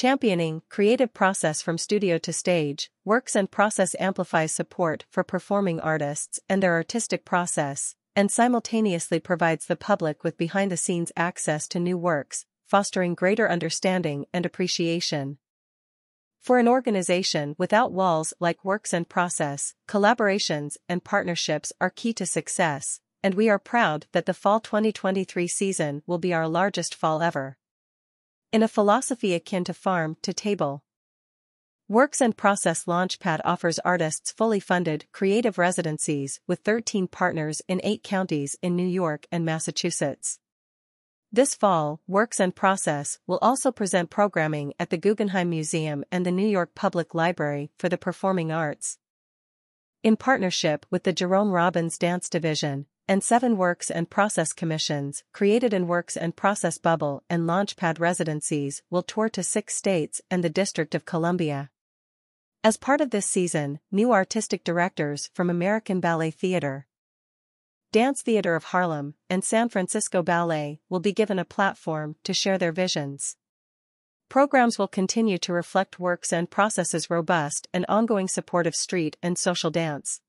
Championing 0.00 0.62
creative 0.68 1.12
process 1.12 1.60
from 1.60 1.76
studio 1.76 2.18
to 2.18 2.32
stage, 2.32 2.88
Works 3.04 3.34
and 3.34 3.50
Process 3.50 3.96
amplifies 3.98 4.52
support 4.52 5.04
for 5.10 5.24
performing 5.24 5.80
artists 5.80 6.38
and 6.48 6.62
their 6.62 6.74
artistic 6.74 7.24
process, 7.24 7.96
and 8.14 8.30
simultaneously 8.30 9.18
provides 9.18 9.66
the 9.66 9.74
public 9.74 10.22
with 10.22 10.38
behind 10.38 10.70
the 10.70 10.76
scenes 10.76 11.10
access 11.16 11.66
to 11.66 11.80
new 11.80 11.98
works, 11.98 12.46
fostering 12.64 13.16
greater 13.16 13.50
understanding 13.50 14.26
and 14.32 14.46
appreciation. 14.46 15.38
For 16.38 16.60
an 16.60 16.68
organization 16.68 17.56
without 17.58 17.90
walls 17.90 18.32
like 18.38 18.64
Works 18.64 18.92
and 18.92 19.08
Process, 19.08 19.74
collaborations 19.88 20.76
and 20.88 21.02
partnerships 21.02 21.72
are 21.80 21.90
key 21.90 22.12
to 22.12 22.24
success, 22.24 23.00
and 23.20 23.34
we 23.34 23.48
are 23.48 23.58
proud 23.58 24.06
that 24.12 24.26
the 24.26 24.32
fall 24.32 24.60
2023 24.60 25.48
season 25.48 26.04
will 26.06 26.18
be 26.18 26.32
our 26.32 26.46
largest 26.46 26.94
fall 26.94 27.20
ever. 27.20 27.58
In 28.50 28.62
a 28.62 28.68
philosophy 28.68 29.34
akin 29.34 29.64
to 29.64 29.74
farm 29.74 30.16
to 30.22 30.32
table, 30.32 30.82
Works 31.86 32.22
and 32.22 32.34
Process 32.34 32.86
Launchpad 32.86 33.40
offers 33.44 33.78
artists 33.80 34.32
fully 34.32 34.58
funded 34.58 35.04
creative 35.12 35.58
residencies 35.58 36.40
with 36.46 36.60
13 36.60 37.08
partners 37.08 37.60
in 37.68 37.78
8 37.84 38.02
counties 38.02 38.56
in 38.62 38.74
New 38.74 38.86
York 38.86 39.26
and 39.30 39.44
Massachusetts. 39.44 40.38
This 41.30 41.54
fall, 41.54 42.00
Works 42.06 42.40
and 42.40 42.56
Process 42.56 43.18
will 43.26 43.38
also 43.42 43.70
present 43.70 44.08
programming 44.08 44.72
at 44.78 44.88
the 44.88 44.96
Guggenheim 44.96 45.50
Museum 45.50 46.02
and 46.10 46.24
the 46.24 46.30
New 46.30 46.48
York 46.48 46.74
Public 46.74 47.14
Library 47.14 47.70
for 47.78 47.90
the 47.90 47.98
Performing 47.98 48.50
Arts. 48.50 48.96
In 50.02 50.16
partnership 50.16 50.86
with 50.90 51.02
the 51.02 51.12
Jerome 51.12 51.50
Robbins 51.50 51.98
Dance 51.98 52.30
Division, 52.30 52.86
and 53.08 53.24
seven 53.24 53.56
Works 53.56 53.90
and 53.90 54.10
Process 54.10 54.52
Commissions, 54.52 55.24
created 55.32 55.72
in 55.72 55.88
Works 55.88 56.16
and 56.16 56.36
Process 56.36 56.76
Bubble 56.76 57.24
and 57.30 57.44
Launchpad 57.44 57.98
residencies 57.98 58.82
will 58.90 59.02
tour 59.02 59.28
to 59.30 59.42
six 59.42 59.74
states 59.74 60.20
and 60.30 60.44
the 60.44 60.50
District 60.50 60.94
of 60.94 61.06
Columbia. 61.06 61.70
As 62.62 62.76
part 62.76 63.00
of 63.00 63.10
this 63.10 63.26
season, 63.26 63.80
new 63.90 64.12
artistic 64.12 64.62
directors 64.62 65.30
from 65.32 65.48
American 65.48 65.98
Ballet 65.98 66.30
Theatre, 66.30 66.86
Dance 67.90 68.20
Theatre 68.20 68.54
of 68.54 68.64
Harlem, 68.64 69.14
and 69.30 69.42
San 69.42 69.70
Francisco 69.70 70.22
Ballet 70.22 70.78
will 70.90 71.00
be 71.00 71.12
given 71.14 71.38
a 71.38 71.44
platform 71.46 72.16
to 72.22 72.34
share 72.34 72.58
their 72.58 72.70
visions. 72.70 73.36
Programs 74.28 74.78
will 74.78 74.88
continue 74.88 75.38
to 75.38 75.54
reflect 75.54 75.98
Works 75.98 76.30
and 76.30 76.50
Processes' 76.50 77.08
robust 77.08 77.66
and 77.72 77.86
ongoing 77.88 78.28
support 78.28 78.66
of 78.66 78.74
street 78.74 79.16
and 79.22 79.38
social 79.38 79.70
dance. 79.70 80.20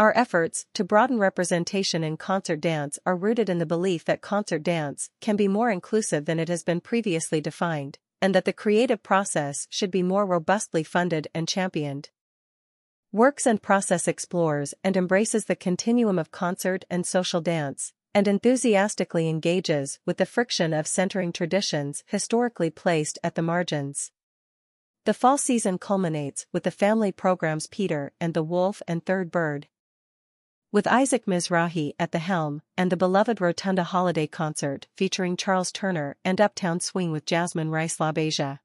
Our 0.00 0.16
efforts 0.16 0.64
to 0.72 0.82
broaden 0.82 1.18
representation 1.18 2.02
in 2.02 2.16
concert 2.16 2.62
dance 2.62 2.98
are 3.04 3.14
rooted 3.14 3.50
in 3.50 3.58
the 3.58 3.66
belief 3.66 4.06
that 4.06 4.22
concert 4.22 4.62
dance 4.62 5.10
can 5.20 5.36
be 5.36 5.46
more 5.46 5.70
inclusive 5.70 6.24
than 6.24 6.40
it 6.40 6.48
has 6.48 6.62
been 6.62 6.80
previously 6.80 7.42
defined, 7.42 7.98
and 8.22 8.34
that 8.34 8.46
the 8.46 8.54
creative 8.54 9.02
process 9.02 9.66
should 9.68 9.90
be 9.90 10.02
more 10.02 10.24
robustly 10.24 10.82
funded 10.82 11.28
and 11.34 11.46
championed. 11.46 12.08
Works 13.12 13.44
and 13.44 13.60
Process 13.60 14.08
explores 14.08 14.72
and 14.82 14.96
embraces 14.96 15.44
the 15.44 15.54
continuum 15.54 16.18
of 16.18 16.30
concert 16.30 16.86
and 16.88 17.06
social 17.06 17.42
dance, 17.42 17.92
and 18.14 18.26
enthusiastically 18.26 19.28
engages 19.28 19.98
with 20.06 20.16
the 20.16 20.24
friction 20.24 20.72
of 20.72 20.86
centering 20.86 21.30
traditions 21.30 22.04
historically 22.06 22.70
placed 22.70 23.18
at 23.22 23.34
the 23.34 23.42
margins. 23.42 24.12
The 25.04 25.12
fall 25.12 25.36
season 25.36 25.76
culminates 25.76 26.46
with 26.54 26.62
the 26.62 26.70
family 26.70 27.12
programs 27.12 27.66
Peter 27.66 28.12
and 28.18 28.32
the 28.32 28.42
Wolf 28.42 28.80
and 28.88 29.04
Third 29.04 29.30
Bird, 29.30 29.68
with 30.72 30.86
Isaac 30.86 31.26
Mizrahi 31.26 31.94
at 31.98 32.12
the 32.12 32.20
helm, 32.20 32.62
and 32.76 32.92
the 32.92 32.96
beloved 32.96 33.40
Rotunda 33.40 33.82
Holiday 33.82 34.28
Concert 34.28 34.86
featuring 34.96 35.36
Charles 35.36 35.72
Turner 35.72 36.16
and 36.24 36.40
Uptown 36.40 36.78
Swing 36.78 37.10
with 37.10 37.26
Jasmine 37.26 37.70
Rice 37.70 37.96
LaBeija. 37.96 38.60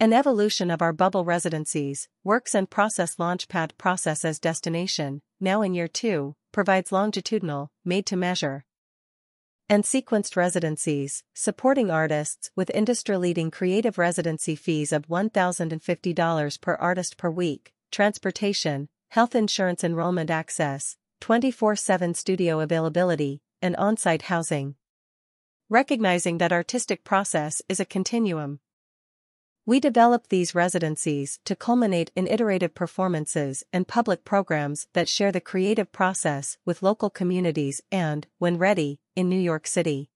An 0.00 0.12
evolution 0.12 0.72
of 0.72 0.82
our 0.82 0.92
bubble 0.92 1.24
residencies, 1.24 2.08
Works 2.24 2.52
and 2.52 2.68
Process 2.68 3.14
Launchpad 3.14 3.78
Process 3.78 4.24
as 4.24 4.40
Destination, 4.40 5.22
now 5.38 5.62
in 5.62 5.72
year 5.72 5.86
2, 5.86 6.34
provides 6.50 6.90
longitudinal, 6.90 7.70
made-to-measure, 7.84 8.64
and 9.68 9.84
sequenced 9.84 10.34
residencies, 10.34 11.22
supporting 11.32 11.92
artists 11.92 12.50
with 12.56 12.70
industry-leading 12.74 13.52
creative 13.52 13.98
residency 13.98 14.56
fees 14.56 14.92
of 14.92 15.06
$1,050 15.06 16.60
per 16.60 16.74
artist 16.74 17.16
per 17.16 17.30
week, 17.30 17.72
transportation, 17.92 18.88
health 19.10 19.36
insurance 19.36 19.84
enrollment 19.84 20.28
access, 20.28 20.96
24-7 21.20 22.16
studio 22.16 22.60
availability, 22.60 23.40
and 23.62 23.74
on-site 23.76 24.22
housing. 24.22 24.74
Recognizing 25.70 26.38
that 26.38 26.52
artistic 26.52 27.04
process 27.04 27.62
is 27.68 27.80
a 27.80 27.84
continuum. 27.84 28.60
We 29.66 29.80
develop 29.80 30.28
these 30.28 30.54
residencies 30.54 31.40
to 31.46 31.56
culminate 31.56 32.10
in 32.14 32.26
iterative 32.26 32.74
performances 32.74 33.64
and 33.72 33.88
public 33.88 34.22
programs 34.22 34.88
that 34.92 35.08
share 35.08 35.32
the 35.32 35.40
creative 35.40 35.90
process 35.90 36.58
with 36.66 36.82
local 36.82 37.08
communities 37.08 37.80
and, 37.90 38.26
when 38.38 38.58
ready, 38.58 39.00
in 39.16 39.30
New 39.30 39.40
York 39.40 39.66
City. 39.66 40.10